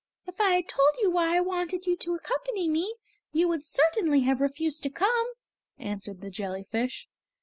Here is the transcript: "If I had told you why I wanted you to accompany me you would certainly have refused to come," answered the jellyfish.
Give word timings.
"If 0.25 0.41
I 0.41 0.53
had 0.55 0.67
told 0.67 0.95
you 0.99 1.11
why 1.11 1.37
I 1.37 1.41
wanted 1.41 1.85
you 1.85 1.95
to 1.97 2.15
accompany 2.15 2.67
me 2.67 2.95
you 3.33 3.47
would 3.47 3.63
certainly 3.63 4.21
have 4.21 4.41
refused 4.41 4.81
to 4.81 4.89
come," 4.89 5.27
answered 5.77 6.21
the 6.21 6.31
jellyfish. 6.31 7.07